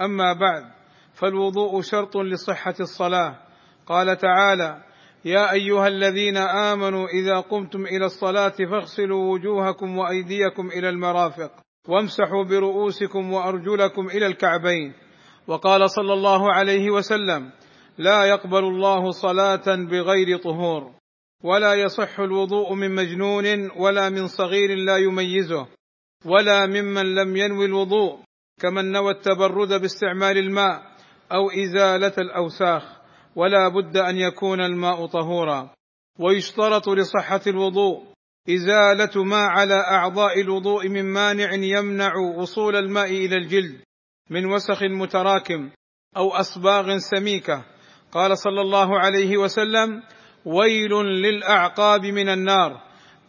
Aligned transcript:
أما 0.00 0.32
بعد 0.32 0.64
فالوضوء 1.14 1.80
شرط 1.82 2.16
لصحة 2.16 2.74
الصلاة. 2.80 3.38
قال 3.86 4.16
تعالى 4.16 4.82
يا 5.24 5.52
أيها 5.52 5.88
الذين 5.88 6.36
آمنوا 6.36 7.06
إذا 7.08 7.40
قمتم 7.40 7.86
إلى 7.86 8.04
الصلاة 8.04 8.54
فاغسلوا 8.70 9.32
وجوهكم 9.32 9.98
وأيديكم 9.98 10.68
إلى 10.68 10.88
المرافق 10.88 11.50
وامسحوا 11.88 12.44
برؤوسكم 12.44 13.32
وأرجلكم 13.32 14.06
إلى 14.06 14.26
الكعبين. 14.26 14.92
وقال 15.46 15.90
صلى 15.90 16.12
الله 16.12 16.52
عليه 16.52 16.90
وسلم 16.90 17.50
لا 17.98 18.24
يقبل 18.24 18.64
الله 18.64 19.10
صلاة 19.10 19.76
بغير 19.90 20.38
طهور 20.38 20.90
ولا 21.44 21.74
يصح 21.74 22.20
الوضوء 22.20 22.74
من 22.74 22.94
مجنون 22.94 23.70
ولا 23.76 24.08
من 24.08 24.26
صغير 24.26 24.74
لا 24.74 24.96
يميزه 24.96 25.66
ولا 26.24 26.66
ممن 26.66 27.14
لم 27.14 27.36
ينوي 27.36 27.64
الوضوء 27.64 28.20
كمن 28.60 28.92
نوى 28.92 29.12
التبرد 29.12 29.80
باستعمال 29.80 30.38
الماء 30.38 30.82
أو 31.32 31.50
إزالة 31.50 32.12
الأوساخ 32.18 32.82
ولا 33.36 33.68
بد 33.68 33.96
أن 33.96 34.16
يكون 34.16 34.60
الماء 34.60 35.06
طهورا. 35.06 35.70
ويشترط 36.18 36.88
لصحة 36.88 37.40
الوضوء 37.46 38.02
إزالة 38.50 39.24
ما 39.24 39.36
على 39.36 39.74
أعضاء 39.74 40.40
الوضوء 40.40 40.88
من 40.88 41.04
مانع 41.04 41.54
يمنع 41.54 42.16
وصول 42.16 42.76
الماء 42.76 43.10
إلى 43.10 43.36
الجلد 43.36 43.80
من 44.30 44.46
وسخ 44.46 44.82
متراكم 44.82 45.70
أو 46.16 46.30
أصباغ 46.30 46.98
سميكة. 46.98 47.64
قال 48.12 48.38
صلى 48.38 48.60
الله 48.60 48.98
عليه 48.98 49.36
وسلم 49.36 50.02
ويل 50.44 50.92
للأعقاب 51.04 52.06
من 52.06 52.28
النار 52.28 52.80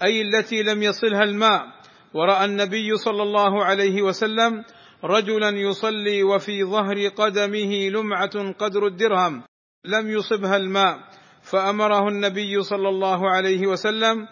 أي 0.04 0.22
التي 0.22 0.64
لم 0.64 0.84
يصلها 0.84 1.24
الماء. 1.24 1.68
ورأى 2.14 2.46
النبي 2.46 2.98
صلى 2.98 3.24
الله 3.24 3.64
عليه 3.64 4.02
وسلم 4.02 4.64
رجلا 5.04 5.50
يصلي 5.50 6.24
وفي 6.24 6.64
ظهر 6.64 7.08
قدمه 7.08 7.90
لمعة 7.90 8.52
قدر 8.52 8.88
الدرهم 8.88 9.44
لم 9.86 10.10
يصبها 10.10 10.58
الماء 10.58 11.00
فأمره 11.42 12.08
النبي 12.08 12.64
صلى 12.64 12.90
الله 12.90 13.30
عليه 13.30 13.68
وسلم 13.68 14.28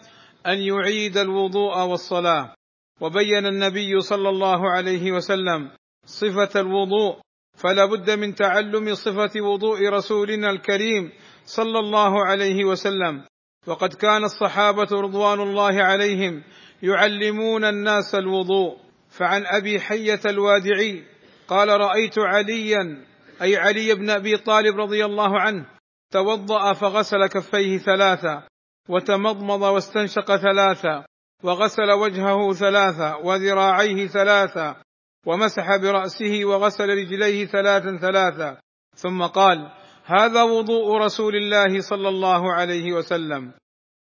أن 0.46 0.58
يعيد 0.58 1.16
الوضوء 1.18 1.78
والصلاة. 1.78 2.54
وبين 3.00 3.46
النبي 3.46 4.00
صلى 4.00 4.28
الله 4.28 4.70
عليه 4.70 5.12
وسلم 5.12 5.70
صفة 6.06 6.60
الوضوء 6.60 7.20
فلا 7.56 7.84
بد 7.84 8.10
من 8.10 8.34
تعلم 8.34 8.94
صفة 8.94 9.40
وضوء 9.40 9.88
رسولنا 9.88 10.50
الكريم 10.50 11.12
صلى 11.44 11.78
الله 11.78 12.24
عليه 12.26 12.64
وسلم. 12.64 13.24
وقد 13.66 13.94
كان 13.94 14.24
الصحابة 14.24 14.88
رضوان 14.92 15.40
الله 15.40 15.82
عليهم 15.82 16.42
يعلمون 16.82 17.64
الناس 17.64 18.14
الوضوء. 18.14 18.89
فعن 19.10 19.46
أبي 19.46 19.80
حية 19.80 20.20
الوادعي 20.26 21.04
قال 21.48 21.68
رأيت 21.68 22.18
عليا 22.18 23.04
أي 23.42 23.56
علي 23.56 23.94
بن 23.94 24.10
أبي 24.10 24.36
طالب 24.36 24.80
رضي 24.80 25.04
الله 25.04 25.40
عنه 25.40 25.66
توضأ 26.12 26.72
فغسل 26.72 27.26
كفيه 27.26 27.78
ثلاثا 27.78 28.42
وتمضمض 28.88 29.62
واستنشق 29.62 30.36
ثلاثا 30.36 31.04
وغسل 31.42 31.90
وجهه 31.90 32.52
ثلاثا 32.52 33.14
وذراعيه 33.14 34.06
ثلاثا 34.06 34.82
ومسح 35.26 35.76
برأسه 35.76 36.44
وغسل 36.44 36.88
رجليه 36.88 37.46
ثلاثا 37.46 37.96
ثلاثا 37.96 38.60
ثم 38.96 39.22
قال 39.22 39.72
هذا 40.04 40.42
وضوء 40.42 40.96
رسول 40.96 41.36
الله 41.36 41.80
صلى 41.80 42.08
الله 42.08 42.52
عليه 42.52 42.92
وسلم 42.92 43.52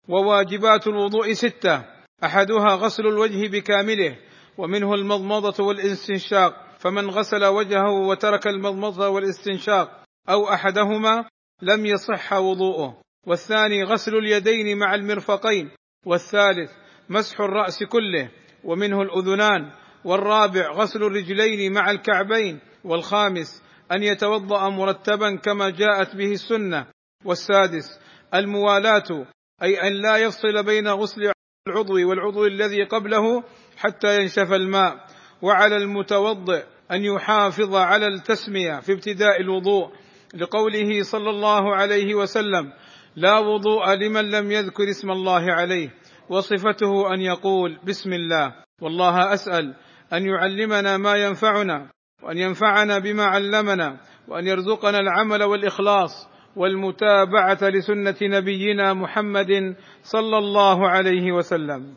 وواجبات 0.07 0.88
الوضوء 0.88 1.33
ستة 1.33 1.85
أحدها 2.23 2.75
غسل 2.75 3.07
الوجه 3.07 3.47
بكامله 3.47 4.17
ومنه 4.59 4.93
المضمضة 4.93 5.63
والاستنشاق 5.63 6.53
فمن 6.79 7.09
غسل 7.09 7.45
وجهه 7.45 7.91
وترك 7.91 8.47
المضمضة 8.47 9.09
والاستنشاق 9.09 10.03
أو 10.29 10.53
أحدهما 10.53 11.25
لم 11.61 11.85
يصح 11.85 12.33
وضوءه. 12.33 13.01
والثاني 13.27 13.83
غسل 13.83 14.15
اليدين 14.15 14.77
مع 14.77 14.95
المرفقين. 14.95 15.71
والثالث 16.05 16.71
مسح 17.09 17.41
الرأس 17.41 17.83
كله 17.83 18.31
ومنه 18.63 19.01
الأذنان. 19.01 19.71
والرابع 20.05 20.71
غسل 20.71 21.03
الرجلين 21.03 21.73
مع 21.73 21.91
الكعبين. 21.91 22.59
والخامس 22.83 23.63
أن 23.91 24.03
يتوضأ 24.03 24.69
مرتبا 24.69 25.35
كما 25.35 25.69
جاءت 25.69 26.15
به 26.15 26.31
السنة. 26.31 26.87
والسادس 27.25 27.99
الموالاة 28.33 29.25
أي 29.63 29.87
أن 29.87 29.93
لا 29.93 30.17
يفصل 30.17 30.63
بين 30.63 30.87
غسل 30.87 31.31
العضو 31.69 32.09
والعضو 32.09 32.46
الذي 32.46 32.84
قبله 32.84 33.44
حتى 33.78 34.22
ينشف 34.22 34.53
الماء 34.53 35.06
وعلى 35.41 35.78
المتوضئ 35.78 36.63
أن 36.91 37.03
يحافظ 37.03 37.75
على 37.75 38.07
التسمية 38.07 38.80
في 38.80 38.94
ابتداء 38.94 39.41
الوضوء 39.41 39.90
لقوله 40.35 41.03
صلى 41.03 41.30
الله 41.30 41.75
عليه 41.75 42.16
وسلم 42.16 42.74
لا 43.16 43.40
وضوء 43.40 43.94
لمن 43.94 44.31
لم 44.31 44.52
يذكر 44.52 44.90
اسم 44.90 45.12
الله 45.12 45.53
عليه 45.53 45.90
وصفته 46.30 47.13
أن 47.13 47.22
يقول 47.22 47.80
بسم 47.84 48.13
الله 48.13 48.53
والله 48.81 49.34
أسأل 49.34 49.75
أن 50.13 50.25
يعلمنا 50.25 50.97
ما 50.97 51.16
ينفعنا 51.16 51.90
وأن 52.24 52.38
ينفعنا 52.38 53.00
بما 53.00 53.24
علمنا 53.25 53.97
وأن 54.28 54.47
يرزقنا 54.47 55.00
العمل 55.00 55.44
والإخلاص 55.44 56.30
والمتابعة 56.55 57.57
لسنة 57.61 58.15
نبينا 58.21 58.93
محمد 58.93 59.75
صلى 60.03 60.37
الله 60.37 60.89
عليه 60.89 61.31
وسلم. 61.31 61.93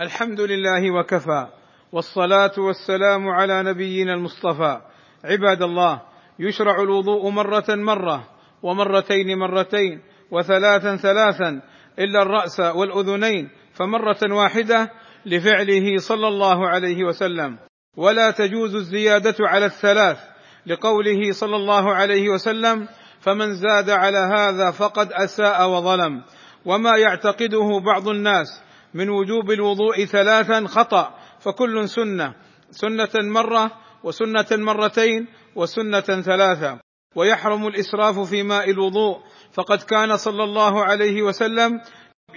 الحمد 0.00 0.40
لله 0.40 0.90
وكفى 0.98 1.46
والصلاة 1.92 2.52
والسلام 2.58 3.28
على 3.28 3.62
نبينا 3.62 4.14
المصطفى. 4.14 4.80
عباد 5.24 5.62
الله 5.62 6.02
يشرع 6.38 6.82
الوضوء 6.82 7.30
مرة 7.30 7.64
مرة 7.68 8.28
ومرتين 8.62 9.38
مرتين 9.38 10.02
وثلاثا 10.30 10.96
ثلاثا 10.96 11.62
إلا 11.98 12.22
الرأس 12.22 12.60
والأذنين 12.60 13.50
فمرة 13.74 14.34
واحدة 14.34 14.92
لفعله 15.26 15.96
صلى 15.96 16.28
الله 16.28 16.68
عليه 16.68 17.04
وسلم. 17.04 17.58
ولا 17.96 18.30
تجوز 18.30 18.74
الزيادة 18.74 19.34
على 19.40 19.66
الثلاث 19.66 20.35
لقوله 20.66 21.32
صلى 21.32 21.56
الله 21.56 21.94
عليه 21.94 22.28
وسلم 22.28 22.88
فمن 23.20 23.54
زاد 23.54 23.90
على 23.90 24.18
هذا 24.18 24.70
فقد 24.70 25.12
أساء 25.12 25.68
وظلم. 25.70 26.22
وما 26.64 26.96
يعتقده 26.96 27.80
بعض 27.86 28.08
الناس 28.08 28.62
من 28.94 29.10
وجوب 29.10 29.50
الوضوء 29.50 30.04
ثلاثا 30.04 30.66
خطأ 30.66 31.14
فكل 31.40 31.88
سنة 31.88 32.34
سنة 32.70 33.14
مرة 33.14 33.70
وسنة 34.04 34.46
مرتين 34.52 35.26
وسنة 35.56 36.00
ثلاثة. 36.00 36.78
ويحرم 37.16 37.66
الإسراف 37.66 38.18
في 38.18 38.42
ماء 38.42 38.70
الوضوء 38.70 39.18
فقد 39.52 39.82
كان 39.82 40.16
صلى 40.16 40.44
الله 40.44 40.84
عليه 40.84 41.22
وسلم 41.22 41.80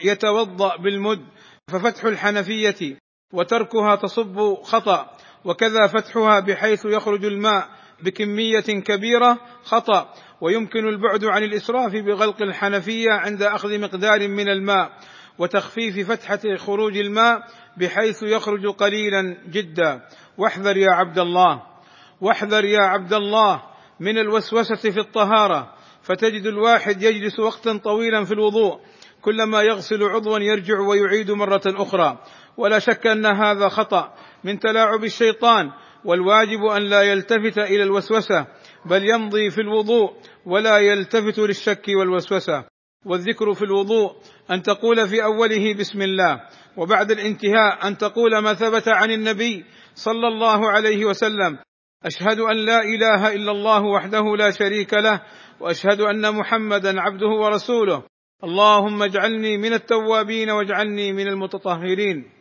يتوضأ 0.04 0.76
بالمد 0.78 1.26
ففتح 1.72 2.04
الحنفية 2.04 2.98
وتركها 3.34 3.96
تصب 3.96 4.54
خطأ 4.64 5.12
وكذا 5.46 5.88
فتحها 5.88 6.40
بحيث 6.40 6.86
يخرج 6.86 7.26
الماء 7.26 7.70
بكمية 8.04 8.60
كبيرة 8.60 9.38
خطأ. 9.63 10.13
ويمكن 10.42 10.88
البعد 10.88 11.25
عن 11.25 11.44
الإسراف 11.44 11.92
بغلق 11.92 12.42
الحنفية 12.42 13.12
عند 13.12 13.44
أخذ 13.44 13.80
مقدار 13.80 14.28
من 14.28 14.50
الماء 14.50 14.92
وتخفيف 15.38 16.12
فتحة 16.12 16.56
خروج 16.57 16.98
الماء 16.98 17.44
بحيث 17.78 18.24
يخرج 18.24 18.68
قليلا 18.68 19.38
جدا. 19.50 20.01
واحذر 20.38 20.78
يا 20.78 20.92
عبد 20.92 21.19
الله 21.19 21.62
واحذر 22.22 22.66
يا 22.66 22.81
عبد 22.81 23.13
الله 23.13 23.62
من 24.00 24.18
الوسوسة 24.18 24.92
في 24.92 25.00
الطهارة. 25.00 25.74
فتجد 26.01 26.46
الواحد 26.46 27.01
يجلس 27.01 27.40
وقتا 27.40 27.78
طويلا 27.78 28.24
في 28.24 28.34
الوضوء 28.34 28.80
كلما 29.22 29.62
يغسل 29.62 30.04
عضوا 30.04 30.40
يرجع 30.40 30.80
ويعيد 30.80 31.31
مرة 31.31 31.62
أخرى. 31.68 32.18
ولا 32.57 32.80
شك 32.80 33.07
أن 33.07 33.25
هذا 33.25 33.69
خطأ 33.69 34.13
من 34.44 34.60
تلاعب 34.60 35.04
الشيطان 35.04 35.72
والواجب 36.06 36.66
أن 36.66 36.81
لا 36.81 37.01
يلتفت 37.01 37.57
إلى 37.57 37.84
الوسوسة 37.84 38.48
بل 38.86 39.10
يمضي 39.10 39.50
في 39.50 39.62
الوضوء 39.62 40.13
ولا 40.46 40.78
يلتفت 40.78 41.40
للشك 41.40 41.86
والوسوسة. 42.00 42.63
والذكر 43.06 43.54
في 43.54 43.62
الوضوء 43.62 44.16
أن 44.51 44.62
تقول 44.62 45.07
في 45.07 45.24
أوله 45.24 45.74
بسم 45.74 46.01
الله 46.01 46.42
وبعد 46.78 47.12
الانتهاء 47.12 47.88
أن 47.88 47.98
تقول 47.98 48.38
ما 48.38 48.54
ثبت 48.54 48.88
عن 48.88 49.12
النبي 49.12 49.66
صلى 49.96 50.28
الله 50.28 50.69
عليه 50.69 51.06
وسلم. 51.06 51.57
أشهد 52.06 52.40
أن 52.40 52.56
لا 52.66 52.81
إله 52.81 53.34
إلا 53.34 53.51
الله 53.51 53.84
وحده 53.84 54.36
لا 54.36 54.51
شريك 54.51 54.94
له 54.94 55.22
وأشهد 55.60 56.01
أن 56.01 56.36
محمدا 56.36 57.01
عبده 57.01 57.28
ورسوله. 57.28 58.04
اللهم 58.44 59.04
اجعلني 59.04 59.57
من 59.57 59.74
التوابين 59.74 60.50
واجعلني 60.50 61.13
من 61.13 61.28
المتطهرين. 61.28 62.31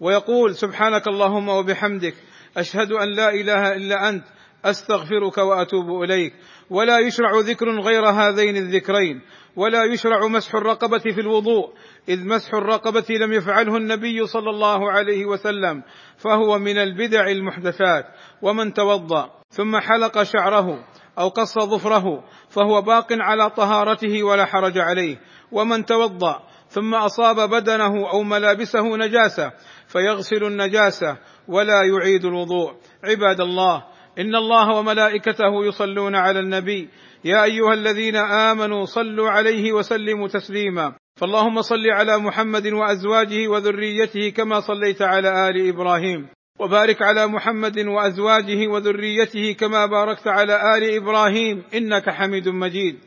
ويقول 0.00 0.54
سبحانك 0.54 1.08
اللهم 1.08 1.48
وبحمدك 1.48 2.14
أشهد 2.56 2.92
أن 2.92 3.08
لا 3.08 3.28
إله 3.34 3.76
إلا 3.76 4.08
أنت 4.08 4.24
أستغفرك 4.64 5.38
وأتوب 5.38 6.02
إليك. 6.02 6.34
ولا 6.70 6.98
يشرع 6.98 7.30
ذكر 7.40 7.80
غير 7.80 8.06
هذين 8.06 8.56
الذكرين. 8.56 9.20
ولا 9.56 9.84
يشرع 9.84 10.26
مسح 10.26 10.54
الرقبة 10.54 10.98
في 10.98 11.20
الوضوء. 11.20 11.72
إذ 12.08 12.26
مسح 12.26 12.54
الرقبة 12.54 13.06
لم 13.10 13.32
يفعله 13.32 13.76
النبي 13.76 14.26
صلى 14.26 14.50
الله 14.50 14.90
عليه 14.92 15.26
وسلم 15.26 15.82
فهو 16.18 16.58
من 16.58 16.78
البدع 16.78 17.26
المحدثات. 17.26 18.04
ومن 18.42 18.74
توضأ 18.74 19.30
ثم 19.50 19.76
حلق 19.76 20.22
شعره 20.22 20.84
أو 21.18 21.28
قص 21.28 21.58
ظفره 21.58 22.24
فهو 22.48 22.82
باق 22.82 23.06
على 23.10 23.50
طهارته 23.50 24.22
ولا 24.22 24.44
حرج 24.44 24.78
عليه. 24.78 25.16
ومن 25.52 25.84
توضأ 25.84 26.49
ثم 26.70 26.94
أصاب 26.94 27.50
بدنه 27.50 28.10
أو 28.12 28.22
ملابسه 28.22 28.96
نجاسة 28.96 29.52
فيغسل 29.88 30.44
النجاسة 30.44 31.16
ولا 31.48 31.82
يعيد 31.82 32.24
الوضوء. 32.24 32.72
عباد 33.04 33.40
الله 33.40 33.84
إن 34.18 34.34
الله 34.34 34.78
وملائكته 34.78 35.64
يصلون 35.68 36.14
على 36.14 36.40
النبي. 36.40 36.88
يا 37.24 37.44
أيها 37.44 37.74
الذين 37.74 38.16
آمنوا 38.16 38.84
صلوا 38.84 39.30
عليه 39.30 39.72
وسلموا 39.72 40.28
تسليما. 40.28 40.92
فاللهم 41.16 41.62
صل 41.62 41.90
على 41.90 42.18
محمد 42.18 42.66
وأزواجه 42.66 43.48
وذريته 43.48 44.28
كما 44.28 44.60
صليت 44.60 45.02
على 45.02 45.48
آل 45.48 45.68
إبراهيم. 45.68 46.28
وبارك 46.60 47.02
على 47.02 47.26
محمد 47.26 47.78
وأزواجه 47.78 48.68
وذريته 48.68 49.52
كما 49.52 49.86
باركت 49.86 50.28
على 50.28 50.76
آل 50.76 50.96
إبراهيم. 50.96 51.62
إنك 51.74 52.10
حميد 52.10 52.48
مجيد. 52.48 52.98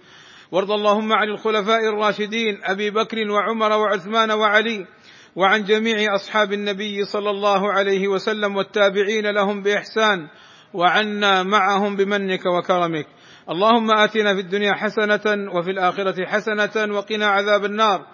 وارض 0.54 0.72
اللهم 0.72 1.14
عن 1.14 1.30
الخلفاء 1.30 1.90
الراشدين 1.90 2.60
أبي 2.64 2.90
بكر 2.90 3.32
وعمر 3.32 3.72
وعثمان 3.72 4.32
وعلي 4.32 4.88
وعن 5.36 5.64
جميع 5.64 6.16
أصحاب 6.16 6.54
النبي 6.54 7.06
صلى 7.06 7.30
الله 7.30 7.72
عليه 7.72 8.08
وسلم 8.08 8.56
والتابعين 8.56 9.28
لهم 9.32 9.62
بإحسان 9.64 10.28
وعنا 10.74 11.44
معهم 11.44 11.96
بمنك 11.96 12.46
وكرمك. 12.46 13.08
اللهم 13.50 13.92
آتنا 13.92 14.34
في 14.34 14.40
الدنيا 14.40 14.74
حسنة 14.74 15.52
وفي 15.56 15.72
الآخرة 15.72 16.26
حسنة 16.26 16.96
وقنا 16.96 17.28
عذاب 17.28 17.66
النار. 17.66 18.06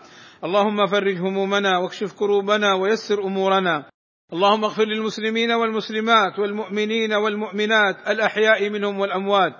اللهم 0.43 0.85
فرج 0.85 1.17
همومنا 1.17 1.77
واكشف 1.77 2.13
كروبنا 2.13 2.73
ويسر 2.73 3.23
أمورنا. 3.23 3.85
اللهم 4.33 4.63
اغفر 4.63 4.85
للمسلمين 4.85 5.51
والمسلمات 5.51 6.39
والمؤمنين 6.39 7.13
والمؤمنات 7.13 7.95
الأحياء 8.07 8.69
منهم 8.69 8.99
والأموات. 8.99 9.53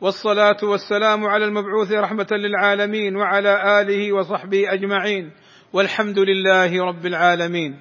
والصلاة 0.00 0.56
والسلام 0.62 1.24
على 1.24 1.44
المبعوث 1.44 1.92
رحمة 1.92 2.26
للعالمين 2.30 3.16
وعلى 3.16 3.80
آله 3.80 4.12
وصحبه 4.12 4.72
أجمعين. 4.72 5.30
والحمد 5.72 6.18
لله 6.18 6.84
رب 6.84 7.06
العالمين. 7.06 7.80